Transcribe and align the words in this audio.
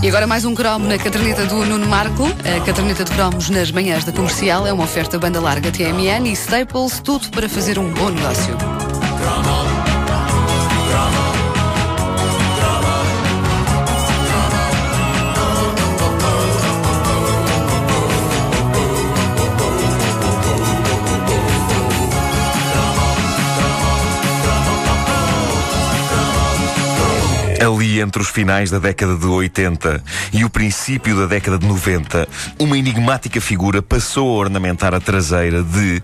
E 0.00 0.06
agora 0.06 0.28
mais 0.28 0.44
um 0.44 0.54
cromo 0.54 0.86
na 0.86 0.96
caderneta 0.96 1.44
do 1.44 1.56
Nuno 1.64 1.86
Marco. 1.86 2.24
A 2.24 2.64
caderneta 2.64 3.04
de 3.04 3.10
cromos 3.10 3.50
nas 3.50 3.72
manhãs 3.72 4.04
da 4.04 4.12
comercial 4.12 4.64
é 4.64 4.72
uma 4.72 4.84
oferta 4.84 5.18
banda 5.18 5.40
larga 5.40 5.72
TMN 5.72 6.28
e 6.28 6.32
Staples, 6.32 7.00
tudo 7.00 7.28
para 7.30 7.48
fazer 7.48 7.80
um 7.80 7.92
bom 7.92 8.08
negócio. 8.08 8.77
Ali 27.68 28.00
entre 28.00 28.22
os 28.22 28.28
finais 28.28 28.70
da 28.70 28.78
década 28.78 29.14
de 29.14 29.26
80 29.26 30.02
e 30.32 30.42
o 30.42 30.48
princípio 30.48 31.14
da 31.14 31.26
década 31.26 31.58
de 31.58 31.66
90, 31.66 32.26
uma 32.58 32.78
enigmática 32.78 33.40
figura 33.40 33.82
passou 33.82 34.30
a 34.30 34.38
ornamentar 34.38 34.94
a 34.94 35.00
traseira 35.00 35.62
de, 35.62 36.02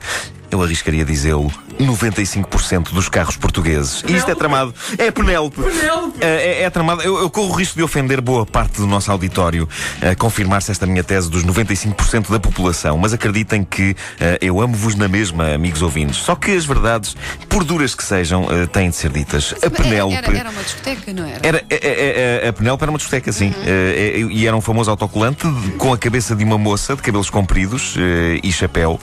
eu 0.51 0.63
arriscaria 0.63 1.05
dizê-lo, 1.05 1.51
95% 1.81 2.93
dos 2.93 3.09
carros 3.09 3.37
portugueses. 3.37 4.03
E 4.07 4.13
isto 4.17 4.31
é 4.31 4.35
tramado. 4.35 4.75
É 4.99 5.11
Penélope. 5.11 5.61
Penélope. 5.61 6.19
É, 6.21 6.27
é, 6.27 6.63
é 6.63 6.71
tramado. 6.71 7.03
Eu, 7.03 7.19
eu 7.19 7.31
corro 7.31 7.51
o 7.51 7.53
risco 7.57 7.77
de 7.77 7.83
ofender 7.83 8.21
boa 8.21 8.47
parte 8.47 8.77
do 8.79 8.87
nosso 8.87 9.11
auditório 9.11 9.69
a 10.01 10.15
confirmar-se 10.15 10.71
esta 10.71 10.87
minha 10.87 11.03
tese 11.03 11.31
dos 11.31 11.45
95% 11.45 12.31
da 12.31 12.39
população. 12.39 12.97
Mas 12.99 13.13
acreditem 13.13 13.65
que 13.65 13.97
eh, 14.21 14.39
eu 14.41 14.61
amo-vos 14.61 14.95
na 14.95 15.09
mesma, 15.09 15.53
amigos 15.55 15.83
ouvintes. 15.83 16.17
Só 16.17 16.35
que 16.35 16.53
as 16.57 16.65
verdades, 16.65 17.17
por 17.49 17.65
duras 17.65 17.95
que 17.95 18.05
sejam, 18.05 18.47
eh, 18.51 18.67
têm 18.67 18.91
de 18.91 18.97
ser 18.97 19.11
ditas. 19.11 19.55
A 19.63 19.71
Penélope. 19.71 20.15
Era, 20.17 20.39
era 20.39 20.51
uma 20.51 20.63
discoteca, 20.63 21.13
não 21.13 21.27
era? 21.27 21.41
Era, 21.43 21.65
é, 21.71 21.77
é, 21.77 22.41
é, 22.45 22.49
a 22.49 22.53
Penélope 22.53 22.83
era 22.85 22.91
uma 22.91 22.99
discoteca, 22.99 23.33
sim. 23.33 23.53
Eh, 23.67 24.15
eh, 24.17 24.21
e 24.31 24.47
era 24.47 24.57
um 24.57 24.61
famoso 24.61 24.91
autocolante 24.91 25.47
de- 25.49 25.71
com 25.73 25.93
a 25.93 25.99
cabeça 25.99 26.35
de 26.37 26.45
uma 26.45 26.57
moça 26.59 26.95
de 26.95 27.03
cabelos 27.03 27.31
compridos 27.31 27.95
e 28.43 28.53
chapéu. 28.53 29.01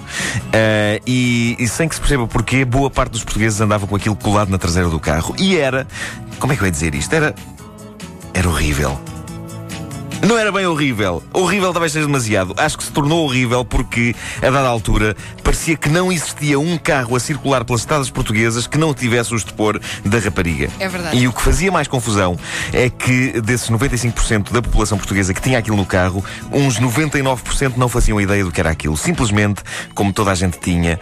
Eh, 0.54 1.02
e, 1.42 1.56
e 1.58 1.68
sem 1.68 1.88
que 1.88 1.96
se 1.96 2.02
perceba 2.02 2.28
porquê, 2.28 2.64
boa 2.64 2.90
parte 2.90 3.14
dos 3.14 3.24
portugueses 3.24 3.60
andava 3.60 3.88
com 3.88 3.96
aquilo 3.96 4.16
colado 4.16 4.50
na 4.50 4.58
traseira 4.58 4.90
do 4.90 5.00
carro. 5.00 5.36
E 5.40 5.58
era. 5.58 5.88
Como 6.40 6.54
é 6.54 6.56
que 6.56 6.62
eu 6.62 6.68
ia 6.68 6.72
dizer 6.72 6.94
isto? 6.94 7.14
Era. 7.14 7.34
Era 8.34 8.48
horrível. 8.48 9.00
Não 10.28 10.38
era 10.38 10.52
bem 10.52 10.68
horrível. 10.68 11.24
Horrível 11.34 11.74
talvez 11.74 11.94
seja 11.94 12.06
demasiado. 12.06 12.54
Acho 12.56 12.78
que 12.78 12.84
se 12.84 12.92
tornou 12.92 13.26
horrível 13.26 13.66
porque, 13.66 14.16
a 14.38 14.52
dada 14.52 14.68
altura, 14.68 15.16
parecia 15.44 15.76
que 15.76 15.90
não 15.90 16.12
existia 16.12 16.60
um 16.60 16.78
carro 16.78 17.16
a 17.16 17.20
circular 17.20 17.66
pelas 17.66 17.82
estradas 17.82 18.10
portuguesas 18.12 18.68
que 18.68 18.78
não 18.78 18.94
tivesse 18.94 19.34
o 19.34 19.36
estupor 19.36 19.82
da 20.06 20.20
rapariga. 20.20 20.70
É 20.80 20.88
verdade. 20.88 21.18
E 21.18 21.28
o 21.28 21.34
que 21.34 21.42
fazia 21.42 21.72
mais 21.72 21.88
confusão 21.88 22.38
é 22.72 22.88
que, 22.88 23.42
desses 23.42 23.70
95% 23.70 24.52
da 24.52 24.62
população 24.62 24.96
portuguesa 24.96 25.34
que 25.34 25.42
tinha 25.42 25.58
aquilo 25.58 25.76
no 25.76 25.88
carro, 25.88 26.24
uns 26.52 26.80
99% 26.80 27.74
não 27.78 27.90
faziam 27.90 28.22
ideia 28.22 28.44
do 28.44 28.52
que 28.52 28.60
era 28.60 28.70
aquilo. 28.70 28.96
Simplesmente, 28.96 29.64
como 29.96 30.14
toda 30.14 30.32
a 30.32 30.36
gente 30.36 30.60
tinha, 30.60 31.00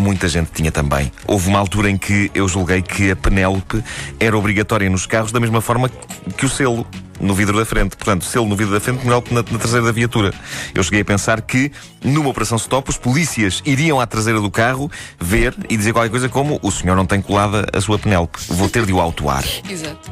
Muita 0.00 0.28
gente 0.28 0.50
tinha 0.50 0.72
também. 0.72 1.12
Houve 1.26 1.48
uma 1.48 1.58
altura 1.58 1.90
em 1.90 1.98
que 1.98 2.30
eu 2.34 2.48
julguei 2.48 2.80
que 2.80 3.10
a 3.10 3.16
Penélope 3.16 3.84
era 4.18 4.36
obrigatória 4.36 4.88
nos 4.88 5.04
carros 5.04 5.30
da 5.30 5.38
mesma 5.38 5.60
forma 5.60 5.90
que 6.38 6.46
o 6.46 6.48
selo 6.48 6.86
no 7.20 7.34
vidro 7.34 7.58
da 7.58 7.66
frente. 7.66 7.96
Portanto, 7.96 8.24
selo 8.24 8.48
no 8.48 8.56
vidro 8.56 8.72
da 8.72 8.80
frente, 8.80 9.00
Penélope 9.00 9.34
na, 9.34 9.42
na 9.42 9.58
traseira 9.58 9.84
da 9.84 9.92
viatura. 9.92 10.32
Eu 10.74 10.82
cheguei 10.82 11.02
a 11.02 11.04
pensar 11.04 11.42
que, 11.42 11.70
numa 12.02 12.30
operação 12.30 12.56
stop, 12.56 12.88
os 12.88 12.96
polícias 12.96 13.62
iriam 13.66 14.00
à 14.00 14.06
traseira 14.06 14.40
do 14.40 14.50
carro 14.50 14.90
ver 15.20 15.54
e 15.68 15.76
dizer 15.76 15.92
qualquer 15.92 16.10
coisa 16.10 16.30
como 16.30 16.58
o 16.62 16.72
senhor 16.72 16.96
não 16.96 17.04
tem 17.04 17.20
colada 17.20 17.66
a 17.70 17.80
sua 17.82 17.98
Penélope. 17.98 18.38
Vou 18.48 18.70
ter 18.70 18.86
de 18.86 18.94
o 18.94 19.00
autuar. 19.00 19.44
Exato. 19.68 20.10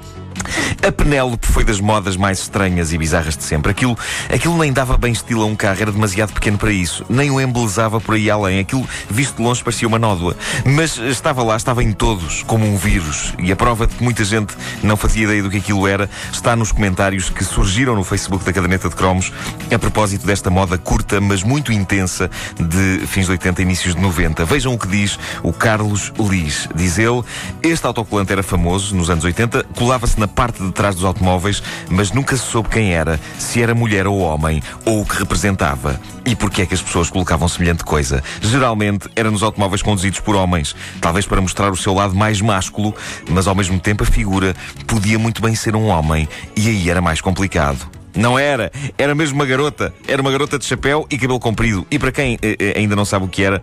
A 0.86 0.92
Penélope 0.92 1.46
foi 1.46 1.64
das 1.64 1.80
modas 1.80 2.16
mais 2.16 2.38
estranhas 2.40 2.92
e 2.92 2.98
bizarras 2.98 3.36
de 3.36 3.42
sempre. 3.42 3.70
Aquilo, 3.70 3.98
aquilo 4.32 4.56
nem 4.58 4.72
dava 4.72 4.96
bem 4.96 5.12
estilo 5.12 5.42
a 5.42 5.46
um 5.46 5.56
carro, 5.56 5.80
era 5.80 5.92
demasiado 5.92 6.32
pequeno 6.32 6.56
para 6.56 6.72
isso. 6.72 7.04
Nem 7.08 7.30
o 7.30 7.40
embelezava 7.40 8.00
por 8.00 8.14
aí 8.14 8.30
além. 8.30 8.60
Aquilo, 8.60 8.88
visto 9.10 9.36
de 9.36 9.42
longe, 9.42 9.62
parecia 9.62 9.88
uma 9.88 9.98
nódoa. 9.98 10.36
Mas 10.64 10.96
estava 10.96 11.42
lá, 11.42 11.56
estava 11.56 11.82
em 11.82 11.92
todos, 11.92 12.42
como 12.44 12.66
um 12.66 12.76
vírus. 12.76 13.34
E 13.38 13.50
a 13.50 13.56
prova 13.56 13.86
de 13.86 13.96
que 13.96 14.04
muita 14.04 14.24
gente 14.24 14.54
não 14.82 14.96
fazia 14.96 15.24
ideia 15.24 15.42
do 15.42 15.50
que 15.50 15.58
aquilo 15.58 15.86
era 15.86 16.08
está 16.32 16.54
nos 16.54 16.72
comentários 16.72 17.28
que 17.28 17.44
surgiram 17.44 17.96
no 17.96 18.04
Facebook 18.04 18.44
da 18.44 18.52
Caderneta 18.52 18.88
de 18.88 18.94
Cromos 18.94 19.32
a 19.72 19.78
propósito 19.78 20.26
desta 20.26 20.50
moda 20.50 20.78
curta, 20.78 21.20
mas 21.20 21.42
muito 21.42 21.72
intensa 21.72 22.30
de 22.58 23.06
fins 23.06 23.26
de 23.26 23.32
80 23.32 23.60
e 23.60 23.64
inícios 23.64 23.94
de 23.94 24.00
90. 24.00 24.44
Vejam 24.44 24.74
o 24.74 24.78
que 24.78 24.86
diz 24.86 25.18
o 25.42 25.52
Carlos 25.52 26.12
Lis. 26.18 26.68
Diz 26.74 26.98
ele, 26.98 27.22
este 27.62 27.86
autocolante 27.86 28.32
era 28.32 28.42
famoso 28.42 28.94
nos 28.94 29.10
anos 29.10 29.24
80, 29.24 29.64
colava-se 29.76 30.18
na 30.18 30.27
parte 30.28 30.62
de 30.62 30.72
trás 30.72 30.94
dos 30.94 31.04
automóveis, 31.04 31.62
mas 31.88 32.12
nunca 32.12 32.36
se 32.36 32.44
soube 32.44 32.68
quem 32.68 32.92
era, 32.92 33.18
se 33.38 33.62
era 33.62 33.74
mulher 33.74 34.06
ou 34.06 34.18
homem, 34.18 34.62
ou 34.84 35.00
o 35.00 35.04
que 35.04 35.18
representava. 35.18 36.00
E 36.24 36.36
porquê 36.36 36.62
é 36.62 36.66
que 36.66 36.74
as 36.74 36.82
pessoas 36.82 37.10
colocavam 37.10 37.48
semelhante 37.48 37.84
coisa? 37.84 38.22
Geralmente 38.40 39.08
era 39.16 39.30
nos 39.30 39.42
automóveis 39.42 39.82
conduzidos 39.82 40.20
por 40.20 40.36
homens, 40.36 40.76
talvez 41.00 41.26
para 41.26 41.40
mostrar 41.40 41.70
o 41.72 41.76
seu 41.76 41.94
lado 41.94 42.14
mais 42.14 42.40
másculo, 42.40 42.94
mas 43.30 43.46
ao 43.46 43.54
mesmo 43.54 43.80
tempo 43.80 44.02
a 44.02 44.06
figura 44.06 44.54
podia 44.86 45.18
muito 45.18 45.40
bem 45.40 45.54
ser 45.54 45.74
um 45.74 45.86
homem, 45.86 46.28
e 46.56 46.68
aí 46.68 46.90
era 46.90 47.00
mais 47.00 47.20
complicado. 47.20 47.98
Não 48.18 48.36
era, 48.36 48.72
era 48.96 49.14
mesmo 49.14 49.36
uma 49.36 49.46
garota. 49.46 49.94
Era 50.06 50.20
uma 50.20 50.32
garota 50.32 50.58
de 50.58 50.64
chapéu 50.64 51.06
e 51.08 51.16
cabelo 51.16 51.38
comprido. 51.38 51.86
E 51.88 52.00
para 52.00 52.10
quem 52.10 52.36
eh, 52.42 52.56
eh, 52.58 52.72
ainda 52.76 52.96
não 52.96 53.04
sabe 53.04 53.26
o 53.26 53.28
que 53.28 53.44
era, 53.44 53.62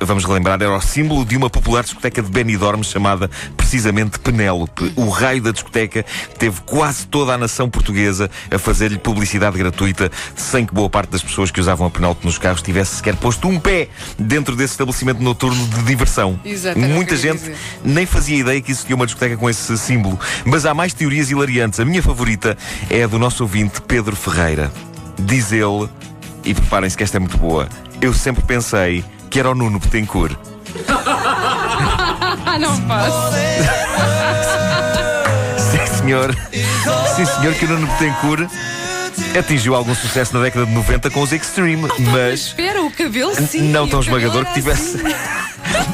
vamos 0.00 0.24
relembrar, 0.24 0.60
era 0.60 0.76
o 0.76 0.80
símbolo 0.80 1.24
de 1.24 1.36
uma 1.36 1.48
popular 1.48 1.82
discoteca 1.82 2.22
de 2.22 2.30
Benidorm 2.30 2.82
chamada 2.82 3.30
precisamente 3.56 4.18
Penélope. 4.18 4.92
O 4.96 5.08
raio 5.08 5.42
da 5.42 5.52
discoteca 5.52 6.04
teve 6.38 6.60
quase 6.62 7.06
toda 7.06 7.32
a 7.32 7.38
nação 7.38 7.68
portuguesa 7.70 8.30
a 8.50 8.58
fazer-lhe 8.58 8.98
publicidade 8.98 9.56
gratuita, 9.56 10.10
sem 10.36 10.66
que 10.66 10.74
boa 10.74 10.90
parte 10.90 11.10
das 11.10 11.22
pessoas 11.22 11.50
que 11.50 11.60
usavam 11.60 11.86
a 11.86 11.90
Penélope 11.90 12.24
nos 12.26 12.38
carros 12.38 12.62
tivesse 12.62 12.96
sequer 12.96 13.16
posto 13.16 13.48
um 13.48 13.58
pé 13.58 13.88
dentro 14.18 14.54
desse 14.54 14.74
estabelecimento 14.74 15.22
noturno 15.22 15.66
de 15.66 15.82
diversão. 15.82 16.38
Exato, 16.44 16.78
que 16.78 16.86
Muita 16.86 17.16
gente 17.16 17.38
dizer. 17.38 17.56
nem 17.84 18.04
fazia 18.04 18.36
ideia 18.36 18.60
que 18.60 18.72
existia 18.72 18.94
uma 18.94 19.06
discoteca 19.06 19.36
com 19.36 19.48
esse 19.48 19.78
símbolo. 19.78 20.18
Mas 20.44 20.66
há 20.66 20.74
mais 20.74 20.92
teorias 20.92 21.30
hilariantes. 21.30 21.80
A 21.80 21.84
minha 21.84 22.02
favorita 22.02 22.56
é 22.88 23.04
a 23.04 23.06
do 23.06 23.18
nosso 23.18 23.42
ouvinte 23.42 23.80
Pedro 23.80 24.14
Ferreira. 24.14 24.70
Diz 25.18 25.52
ele, 25.52 25.88
e 26.44 26.54
preparem-se 26.54 26.96
que 26.96 27.02
esta 27.02 27.16
é 27.16 27.20
muito 27.20 27.36
boa, 27.38 27.68
eu 28.00 28.12
sempre 28.12 28.42
pensei 28.42 29.04
que 29.30 29.38
era 29.38 29.50
o 29.50 29.54
Nuno 29.54 29.78
Betancourt. 29.78 30.36
Ah, 32.52 32.58
não 32.58 32.80
posso. 32.82 33.36
Sim, 35.70 35.86
senhor. 35.98 36.34
Sim, 37.14 37.24
senhor, 37.26 37.54
que 37.54 37.64
o 37.64 37.68
Nuno 37.68 37.86
Betancourt 37.86 38.50
atingiu 39.38 39.76
algum 39.76 39.94
sucesso 39.94 40.36
na 40.36 40.42
década 40.42 40.66
de 40.66 40.72
90 40.72 41.10
com 41.10 41.20
os 41.22 41.30
Extreme, 41.32 41.76
Mas 41.82 41.98
mas 42.00 42.40
espera, 42.46 42.82
o 42.82 42.90
cabelo 42.90 43.32
sim. 43.36 43.70
não 43.70 43.84
o 43.84 43.88
tão 43.88 44.00
cabelo 44.00 44.18
esmagador 44.18 44.40
era 44.42 44.46
que 44.46 44.54
tivesse. 44.54 44.96
assim. 44.96 45.14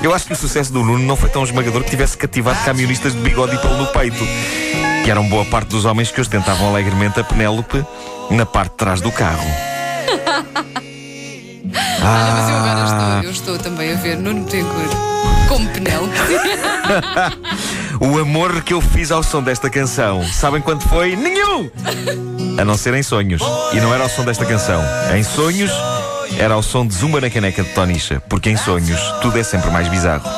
Eu 0.03 0.15
acho 0.15 0.25
que 0.27 0.33
o 0.33 0.37
sucesso 0.37 0.73
do 0.73 0.83
Nuno 0.83 1.05
não 1.05 1.15
foi 1.17 1.29
tão 1.29 1.45
esmagador 1.45 1.83
que 1.85 1.91
tivesse 1.91 2.17
cativado 2.17 2.59
camionistas 2.65 3.13
de 3.13 3.21
bigode 3.21 3.57
e 3.57 3.59
pelo 3.59 3.77
no 3.77 3.87
peito, 3.89 4.25
que 5.05 5.11
eram 5.11 5.29
boa 5.29 5.45
parte 5.45 5.69
dos 5.69 5.85
homens 5.85 6.11
que 6.11 6.19
ostentavam 6.21 6.69
alegremente 6.71 7.21
a 7.21 7.25
Penélope 7.25 7.85
na 8.31 8.47
parte 8.47 8.71
de 8.71 8.77
trás 8.77 9.01
do 9.03 9.13
carro. 9.13 9.47
Olha, 11.69 12.33
mas 12.33 12.49
eu 12.49 12.57
agora 12.57 12.76
eu 13.25 13.31
estou 13.31 13.59
também 13.59 13.93
a 13.93 13.97
ver 13.97 14.17
Nuno 14.17 14.45
Betancourt 14.45 14.93
como 15.49 15.69
Penélope. 15.71 16.17
O 17.99 18.19
amor 18.19 18.63
que 18.63 18.75
eu 18.75 18.81
fiz 18.81 19.11
ao 19.11 19.23
som 19.23 19.43
desta 19.43 19.71
canção, 19.71 20.23
sabem 20.31 20.61
quanto 20.61 20.87
foi? 20.87 21.17
Nenhum! 21.17 21.71
A 22.59 22.65
não 22.65 22.77
ser 22.77 22.93
em 22.93 23.03
sonhos. 23.03 23.41
E 23.73 23.81
não 23.81 23.93
era 23.93 24.03
ao 24.03 24.09
som 24.11 24.23
desta 24.23 24.45
canção. 24.45 24.83
Em 25.17 25.23
sonhos, 25.23 25.73
era 26.39 26.53
ao 26.53 26.63
som 26.63 26.87
de 26.87 26.95
Zumba 26.95 27.21
na 27.23 27.31
caneca 27.31 27.63
de 27.63 27.71
Tonicha, 27.71 28.23
porque 28.29 28.51
em 28.51 28.57
sonhos 28.57 29.01
tudo 29.23 29.39
é 29.39 29.43
sempre 29.43 29.71
mais 29.71 29.89
bizarro. 29.89 30.29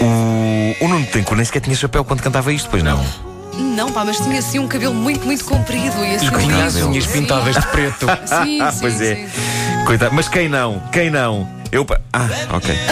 O, 0.00 0.84
o 0.84 0.88
Nuno 0.88 1.06
Tenco 1.06 1.34
nem 1.36 1.44
sequer 1.44 1.60
tinha 1.60 1.76
chapéu 1.76 2.04
quando 2.04 2.20
cantava 2.20 2.52
isto, 2.52 2.68
pois 2.68 2.82
não? 2.82 3.00
Não, 3.54 3.92
pá, 3.92 4.04
mas 4.04 4.16
tinha 4.18 4.38
assim 4.38 4.58
um 4.58 4.66
cabelo 4.66 4.94
muito, 4.94 5.24
muito 5.24 5.44
comprido 5.44 6.04
e 6.04 6.16
assim 6.16 6.30
Com 6.30 6.38
liso. 6.38 6.60
as 6.62 6.76
unhas 6.76 7.04
Sim. 7.04 7.12
pintadas 7.12 7.54
de 7.54 7.66
preto. 7.68 8.06
Sim, 8.26 8.58
sim, 8.58 8.80
pois 8.80 9.00
é. 9.00 9.14
sim. 9.14 9.28
Coitado. 9.86 10.14
Mas 10.14 10.28
quem 10.28 10.48
não? 10.48 10.80
Quem 10.92 11.10
não? 11.10 11.48
Eu. 11.70 11.86
Ah, 12.12 12.28
ok. 12.50 12.74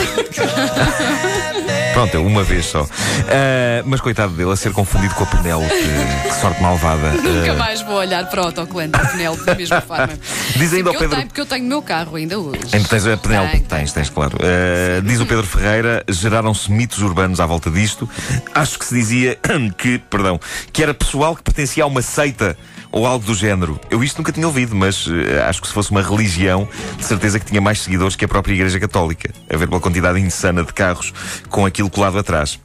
Pronto, 1.93 2.15
eu 2.15 2.25
uma 2.25 2.43
vez 2.45 2.67
só. 2.67 2.87
Ah, 3.29 3.83
mas 3.85 4.01
coitado 4.01 4.33
dele 4.35 4.53
a 4.53 4.57
ser 4.57 4.73
confundido 4.73 5.15
com 5.15 5.25
a 5.25 5.27
Penélope. 5.27 5.69
Que 5.69 6.35
sorte 6.41 6.63
malvada. 6.63 7.11
Nunca 7.21 7.53
Ah, 7.53 7.57
mais 7.57 7.83
vou 7.83 7.97
olhar 7.97 8.25
para 8.27 8.43
o 8.43 8.45
autocolante 8.47 8.93
da 8.93 9.01
Penélope 9.01 9.45
da 9.45 9.55
mesma 9.55 9.81
forma. 9.81 10.09
Diz 10.57 10.73
ainda 10.73 10.91
ao 10.91 10.95
Porque 10.95 11.05
eu 11.05 11.09
Pedro- 11.09 11.17
tenho, 11.17 11.27
porque 11.29 11.41
eu 11.41 11.47
tenho 11.47 11.65
o 11.65 11.69
meu 11.69 11.83
carro 11.83 12.17
ainda 12.17 12.39
hoje. 12.39 12.61
Ainda 12.73 12.89
tens 12.89 13.07
a 13.07 13.17
Penélope? 13.17 13.53
Tenho, 13.53 13.65
Tens, 13.65 13.93
tens, 13.93 14.11
claro. 14.11 14.37
Uh, 14.37 15.03
diz 15.03 15.21
o 15.21 15.27
Pedro 15.27 15.47
Ferreira, 15.47 16.05
geraram-se 16.09 16.71
mitos 16.71 17.01
urbanos 17.03 17.41
à 17.41 17.47
volta 17.47 17.71
disto. 17.71 18.09
Acho 18.55 18.79
que 18.79 18.85
se 18.85 18.95
dizia 18.95 19.39
que, 19.77 19.99
perdão, 19.99 20.41
que 20.73 20.83
era 20.83 20.95
pessoal 20.95 21.35
que 21.37 21.43
pertencia 21.43 21.85
a 21.85 21.87
uma 21.87 22.03
seita 22.03 22.57
ou 22.93 23.07
algo 23.07 23.25
do 23.25 23.35
género. 23.35 23.79
Eu 23.91 24.03
isto 24.03 24.19
nunca 24.19 24.33
tinha 24.33 24.47
ouvido, 24.47 24.75
mas 24.75 25.07
eh, 25.09 25.43
acho 25.43 25.61
que 25.61 25.69
se 25.69 25.73
fosse 25.73 25.91
uma 25.91 26.03
religião, 26.03 26.69
de 26.97 27.05
certeza 27.05 27.39
que 27.39 27.47
tinha 27.47 27.61
mais 27.61 27.81
seguidores 27.81 28.17
que 28.17 28.25
a 28.25 28.29
própria 28.29 28.55
Igreja 28.55 28.81
Católica. 28.81 29.33
A 29.49 29.57
ver 29.57 29.69
pela 29.69 29.81
quantidade 29.81 30.19
insana 30.19 30.65
de 30.65 30.73
carros 30.73 31.13
com 31.49 31.65
aquilo 31.67 31.91
colado 31.91 32.19
atrás. 32.19 32.59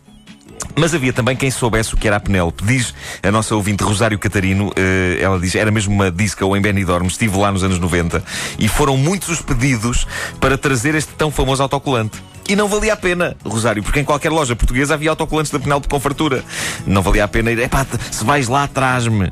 Mas 0.76 0.94
havia 0.94 1.14
também 1.14 1.36
quem 1.36 1.50
soubesse 1.52 1.94
o 1.94 1.98
que 1.98 2.08
era 2.08 2.18
a 2.18 2.20
Penélope. 2.20 2.64
Diz 2.66 2.94
a 3.24 3.32
nossa 3.32 3.56
ouvinte 3.56 3.84
Rosário 3.84 4.18
Catarino, 4.20 4.70
uh, 4.70 4.74
ela 5.22 5.40
diz, 5.40 5.56
era 5.56 5.72
mesmo 5.72 5.94
uma 5.94 6.12
disco 6.12 6.56
em 6.56 6.62
Benidorm, 6.62 7.06
estive 7.08 7.38
lá 7.38 7.52
nos 7.52 7.64
anos 7.64 7.80
90 7.80 8.24
e 8.60 8.68
foram 8.68 8.98
muitos 8.98 9.30
os 9.30 9.42
pedidos 9.42 10.08
para 10.40 10.58
trazer 10.58 10.96
este 10.96 11.14
tão 11.14 11.32
famoso 11.32 11.62
autocolante. 11.62 12.22
E 12.48 12.56
não 12.56 12.68
valia 12.68 12.94
a 12.94 12.98
pena, 12.98 13.36
Rosário, 13.44 13.82
porque 13.82 14.00
em 14.00 14.04
qualquer 14.04 14.32
loja 14.32 14.56
portuguesa 14.56 14.94
havia 14.94 15.10
autocolantes 15.10 15.52
da 15.52 15.60
Penélope 15.60 15.88
com 15.88 16.00
fartura. 16.00 16.44
Não 16.86 17.02
valia 17.02 17.24
a 17.24 17.28
pena 17.28 17.52
ir, 17.52 17.58
epá, 17.58 17.86
se 18.12 18.24
vais 18.24 18.48
lá, 18.48 18.68
traz-me. 18.68 19.32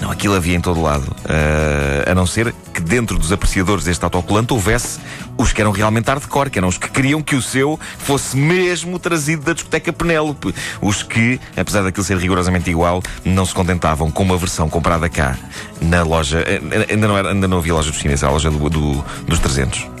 Não, 0.00 0.10
aquilo 0.10 0.34
havia 0.34 0.56
em 0.56 0.60
todo 0.60 0.80
lado. 0.80 1.04
Uh, 1.24 2.10
a 2.10 2.14
não 2.14 2.24
ser 2.24 2.54
que 2.72 2.80
dentro 2.80 3.18
dos 3.18 3.32
apreciadores 3.32 3.84
deste 3.84 4.04
autocolante 4.04 4.52
houvesse 4.52 5.00
os 5.36 5.52
que 5.52 5.60
eram 5.60 5.72
realmente 5.72 6.06
hardcore, 6.06 6.50
que 6.50 6.58
eram 6.58 6.68
os 6.68 6.78
que 6.78 6.88
queriam 6.88 7.20
que 7.20 7.34
o 7.34 7.42
seu 7.42 7.78
fosse 7.98 8.36
mesmo 8.36 8.98
trazido 8.98 9.42
da 9.42 9.52
discoteca 9.54 9.92
Penélope. 9.92 10.54
Os 10.80 11.02
que, 11.02 11.40
apesar 11.56 11.82
daquilo 11.82 12.04
ser 12.04 12.16
rigorosamente 12.16 12.70
igual, 12.70 13.02
não 13.24 13.44
se 13.44 13.54
contentavam 13.54 14.08
com 14.08 14.22
uma 14.22 14.36
versão 14.36 14.68
comprada 14.68 15.08
cá, 15.08 15.36
na 15.80 16.02
loja. 16.02 16.44
Eh, 16.46 16.60
ainda 16.90 17.08
não, 17.08 17.18
era, 17.18 17.30
ainda 17.30 17.48
não 17.48 17.58
havia 17.58 17.74
loja 17.74 17.90
dos 17.90 17.98
chineses, 18.00 18.22
a 18.22 18.30
loja 18.30 18.50
do, 18.50 18.70
do, 18.70 19.04
dos 19.26 19.38
300. 19.40 19.91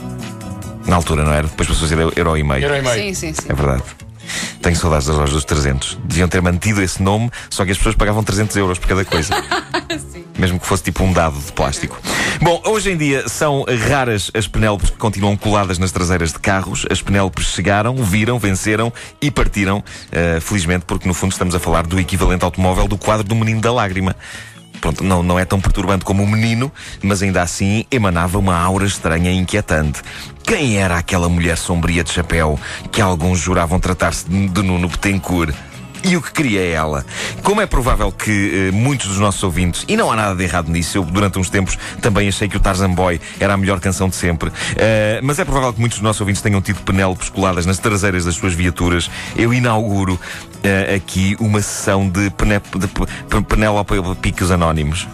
Na 0.86 0.96
altura, 0.96 1.24
não 1.24 1.32
era? 1.32 1.46
Depois 1.46 1.68
passou 1.68 1.86
a 1.86 1.88
ser 1.88 1.98
euro 1.98 2.36
e 2.36 2.42
meio. 2.42 2.62
Euro 2.64 2.76
e 2.76 2.82
meio. 2.82 3.14
Sim, 3.14 3.14
sim, 3.14 3.32
sim. 3.32 3.46
É 3.48 3.54
verdade. 3.54 3.82
Tenho 4.60 4.76
saudades 4.76 5.06
das 5.06 5.16
lojas 5.16 5.34
dos 5.34 5.44
300. 5.44 5.98
Deviam 6.04 6.28
ter 6.28 6.40
mantido 6.40 6.82
esse 6.82 7.02
nome, 7.02 7.30
só 7.50 7.64
que 7.64 7.72
as 7.72 7.76
pessoas 7.76 7.94
pagavam 7.94 8.22
300 8.22 8.56
euros 8.56 8.78
por 8.78 8.88
cada 8.88 9.04
coisa. 9.04 9.34
Mesmo 10.38 10.58
que 10.58 10.66
fosse 10.66 10.84
tipo 10.84 11.04
um 11.04 11.12
dado 11.12 11.38
de 11.38 11.52
plástico. 11.52 12.00
Bom, 12.40 12.60
hoje 12.66 12.90
em 12.90 12.96
dia 12.96 13.28
são 13.28 13.64
raras 13.88 14.30
as 14.34 14.46
Penélopes 14.46 14.90
que 14.90 14.96
continuam 14.96 15.36
coladas 15.36 15.78
nas 15.78 15.92
traseiras 15.92 16.32
de 16.32 16.38
carros. 16.38 16.86
As 16.90 17.02
Penélopes 17.02 17.46
chegaram, 17.46 17.96
viram, 17.96 18.38
venceram 18.38 18.92
e 19.20 19.30
partiram. 19.30 19.78
Uh, 19.78 20.40
felizmente, 20.40 20.84
porque 20.86 21.06
no 21.06 21.14
fundo 21.14 21.32
estamos 21.32 21.54
a 21.54 21.58
falar 21.58 21.86
do 21.86 21.98
equivalente 21.98 22.44
automóvel 22.44 22.88
do 22.88 22.96
quadro 22.96 23.24
do 23.24 23.34
Menino 23.34 23.60
da 23.60 23.72
Lágrima. 23.72 24.16
Pronto, 24.82 25.04
não, 25.04 25.22
não 25.22 25.38
é 25.38 25.44
tão 25.44 25.60
perturbante 25.60 26.04
como 26.04 26.24
o 26.24 26.26
menino, 26.26 26.70
mas 27.00 27.22
ainda 27.22 27.40
assim 27.40 27.84
emanava 27.88 28.36
uma 28.36 28.56
aura 28.56 28.84
estranha 28.84 29.30
e 29.30 29.36
inquietante. 29.36 30.02
Quem 30.42 30.76
era 30.76 30.98
aquela 30.98 31.28
mulher 31.28 31.56
sombria 31.56 32.04
de 32.04 32.10
chapéu 32.10 32.58
que 32.90 33.00
alguns 33.00 33.38
juravam 33.38 33.78
tratar-se 33.78 34.28
de, 34.28 34.62
Nuno 34.62 34.88
Betancourt? 34.88 35.54
E 36.04 36.16
o 36.16 36.22
que 36.22 36.32
queria 36.32 36.62
ela? 36.62 37.06
Como 37.44 37.60
é 37.60 37.66
provável 37.66 38.10
que 38.10 38.68
eh, 38.68 38.72
muitos 38.72 39.06
dos 39.06 39.18
nossos 39.18 39.40
ouvintes, 39.44 39.84
e 39.86 39.96
não 39.96 40.10
há 40.10 40.16
nada 40.16 40.34
de 40.34 40.42
errado 40.42 40.68
nisso, 40.68 40.98
eu 40.98 41.04
durante 41.04 41.38
uns 41.38 41.48
tempos 41.48 41.78
também 42.00 42.26
achei 42.28 42.48
que 42.48 42.56
o 42.56 42.60
Tarzan 42.60 42.90
Boy 42.90 43.20
era 43.38 43.54
a 43.54 43.56
melhor 43.56 43.78
canção 43.78 44.08
de 44.08 44.16
sempre, 44.16 44.48
uh, 44.48 44.52
mas 45.22 45.38
é 45.38 45.44
provável 45.44 45.72
que 45.72 45.78
muitos 45.78 45.98
dos 45.98 46.04
nossos 46.04 46.20
ouvintes 46.20 46.42
tenham 46.42 46.60
tido 46.60 46.80
penélopes 46.82 47.28
coladas 47.28 47.66
nas 47.66 47.78
traseiras 47.78 48.24
das 48.24 48.34
suas 48.34 48.52
viaturas. 48.52 49.08
Eu 49.36 49.54
inauguro 49.54 50.14
uh, 50.14 50.96
aqui 50.96 51.36
uma 51.38 51.62
sessão 51.62 52.08
de, 52.08 52.24
de 52.24 53.44
Penélope 53.46 53.94
Picos 54.20 54.50
Anónimos. 54.50 55.06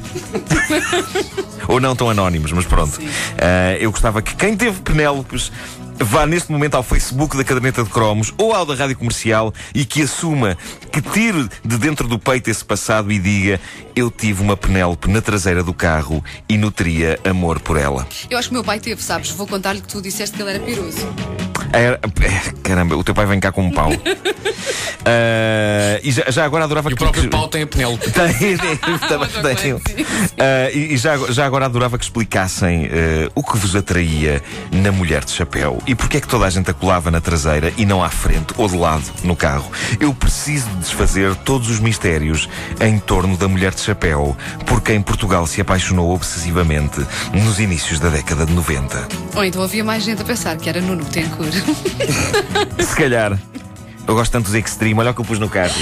Ou 1.68 1.78
não 1.78 1.94
tão 1.94 2.10
anónimos, 2.10 2.50
mas 2.50 2.64
pronto. 2.64 2.98
Uh, 2.98 3.76
eu 3.78 3.92
gostava 3.92 4.20
que 4.20 4.34
quem 4.34 4.56
teve 4.56 4.80
Penélopes 4.80 5.52
vá 6.00 6.26
neste 6.26 6.50
momento 6.50 6.74
ao 6.74 6.82
Facebook 6.82 7.36
da 7.36 7.44
Caderneta 7.44 7.82
de 7.82 7.90
Cromos 7.90 8.32
ou 8.38 8.54
ao 8.54 8.64
da 8.64 8.74
Rádio 8.74 8.96
Comercial 8.96 9.52
e 9.74 9.84
que 9.84 10.02
assuma, 10.02 10.56
que 10.90 11.02
tire 11.02 11.48
de 11.64 11.76
dentro 11.78 12.08
do 12.08 12.18
peito 12.18 12.48
esse 12.50 12.64
passado 12.64 13.10
e 13.12 13.18
diga: 13.18 13.60
Eu 13.94 14.10
tive 14.10 14.42
uma 14.42 14.56
Penélope 14.56 15.10
na 15.10 15.20
traseira 15.20 15.62
do 15.62 15.74
carro 15.74 16.24
e 16.48 16.56
nutria 16.56 17.18
amor 17.24 17.60
por 17.60 17.76
ela. 17.76 18.06
Eu 18.30 18.38
acho 18.38 18.48
que 18.48 18.54
meu 18.54 18.64
pai 18.64 18.80
teve, 18.80 19.02
sabes? 19.02 19.30
Vou 19.30 19.46
contar-lhe 19.46 19.80
que 19.80 19.88
tu 19.88 20.00
disseste 20.00 20.36
que 20.36 20.42
ele 20.42 20.50
era 20.50 20.60
piroso. 20.60 21.06
Era, 21.72 22.00
é, 22.22 22.52
caramba, 22.62 22.96
o 22.96 23.04
teu 23.04 23.14
pai 23.14 23.26
vem 23.26 23.38
cá 23.40 23.52
com 23.52 23.62
um 23.62 23.70
pau. 23.70 23.90
uh, 23.90 23.96
e 26.02 26.10
já, 26.10 26.30
já, 26.30 26.44
agora 26.44 26.64
adorava 26.64 26.90
e 26.90 26.94
que. 26.94 27.02
O 27.02 27.06
próprio 27.06 27.24
que, 27.24 27.28
pau 27.28 27.48
tem 27.48 27.62
a 27.62 27.66
Penélope. 27.66 28.08
Tem, 28.18 28.34
tem, 28.34 28.76
tem, 28.76 29.54
tem. 29.56 29.72
Uh, 29.74 29.80
e, 30.72 30.94
e 30.94 30.96
já, 30.96 31.16
já 31.30 31.46
agora 31.46 31.66
adorava 31.66 31.98
que 31.98 32.04
explicassem 32.04 32.86
uh, 32.86 33.30
o 33.34 33.42
que 33.42 33.56
vos 33.56 33.76
atraía 33.76 34.42
na 34.72 34.90
mulher 34.90 35.24
de 35.24 35.30
chapéu 35.32 35.80
e 35.86 35.94
porque 35.94 36.16
é 36.16 36.20
que 36.20 36.28
toda 36.28 36.46
a 36.46 36.50
gente 36.50 36.70
a 36.70 36.74
colava 36.74 37.10
na 37.10 37.20
traseira 37.20 37.72
e 37.76 37.86
não 37.86 38.02
à 38.02 38.08
frente 38.08 38.54
ou 38.56 38.68
de 38.68 38.76
lado 38.76 39.04
no 39.22 39.36
carro. 39.36 39.70
Eu 40.00 40.12
preciso 40.14 40.68
desfazer 40.76 41.34
todos 41.36 41.70
os 41.70 41.80
mistérios 41.80 42.48
em 42.80 42.98
torno 42.98 43.36
da 43.36 43.48
mulher 43.48 43.74
de 43.74 43.80
chapéu, 43.80 44.36
porque 44.66 44.92
em 44.92 45.02
Portugal 45.02 45.46
se 45.46 45.60
apaixonou 45.60 46.12
obsessivamente 46.14 47.00
nos 47.32 47.58
inícios 47.58 47.98
da 48.00 48.08
década 48.08 48.44
de 48.44 48.52
90. 48.52 49.08
Ou 49.34 49.44
então 49.44 49.62
havia 49.62 49.84
mais 49.84 50.02
gente 50.02 50.22
a 50.22 50.24
pensar 50.24 50.56
que 50.56 50.68
era 50.68 50.80
Nuno 50.80 51.04
Betancourt. 51.04 51.54
Se 52.80 52.96
calhar. 52.96 53.38
Eu 54.08 54.14
gosto 54.14 54.32
tanto 54.32 54.46
dos 54.46 54.54
Extreme, 54.54 54.98
olha 54.98 55.10
o 55.10 55.14
que 55.14 55.20
eu 55.20 55.24
pus 55.24 55.38
no 55.38 55.50
carro. 55.50 55.74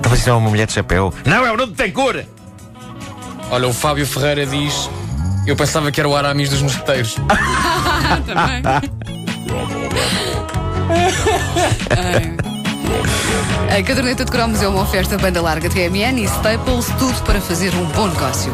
Talvez 0.00 0.22
seja 0.22 0.36
uma 0.36 0.48
mulher 0.48 0.68
de 0.68 0.72
chapéu. 0.72 1.12
Não, 1.26 1.44
é 1.44 1.50
o 1.50 1.56
Nuno 1.56 1.72
Betancourt! 1.72 2.24
Olha, 3.50 3.66
o 3.66 3.74
Fábio 3.74 4.06
Ferreira 4.06 4.46
diz: 4.46 4.88
Eu 5.44 5.56
pensava 5.56 5.90
que 5.90 5.98
era 5.98 6.08
o 6.08 6.14
Aramis 6.14 6.50
dos 6.50 6.62
mosqueteiros. 6.62 7.16
Também. 8.24 8.62
A 13.76 13.82
caderneta 13.82 14.24
de 14.24 14.30
cromos 14.30 14.62
é 14.62 14.68
uma 14.68 14.82
oferta 14.82 15.18
banda 15.18 15.42
larga 15.42 15.68
TMN 15.68 16.20
e 16.20 16.24
Staples, 16.26 16.86
tudo 16.96 17.20
para 17.24 17.40
fazer 17.40 17.74
um 17.74 17.86
bom 17.86 18.06
negócio. 18.06 18.52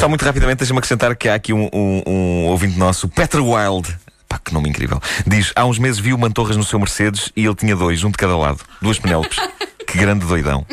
Só 0.00 0.08
muito 0.08 0.24
rapidamente, 0.24 0.60
deixa-me 0.60 0.78
acrescentar 0.78 1.14
que 1.14 1.28
há 1.28 1.34
aqui 1.34 1.52
um, 1.52 1.68
um, 1.70 2.02
um 2.06 2.46
ouvinte 2.46 2.78
nosso, 2.78 3.06
Peter 3.06 3.38
Wild. 3.38 3.94
Pá, 4.26 4.40
que 4.42 4.50
nome 4.54 4.70
incrível. 4.70 4.98
Diz: 5.26 5.52
há 5.54 5.66
uns 5.66 5.78
meses 5.78 6.00
viu 6.00 6.16
Mantorras 6.16 6.56
no 6.56 6.64
seu 6.64 6.78
Mercedes 6.78 7.30
e 7.36 7.44
ele 7.44 7.54
tinha 7.54 7.76
dois, 7.76 8.02
um 8.02 8.10
de 8.10 8.16
cada 8.16 8.34
lado. 8.34 8.60
Duas 8.80 8.98
Penélopes. 8.98 9.36
que 9.86 9.98
grande 9.98 10.24
doidão. 10.24 10.64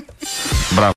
Bravo. 0.72 0.86